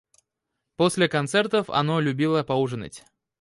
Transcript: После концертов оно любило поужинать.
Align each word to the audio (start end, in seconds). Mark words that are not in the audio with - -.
После 0.77 1.07
концертов 1.07 1.69
оно 1.69 1.99
любило 1.99 2.41
поужинать. 2.41 3.05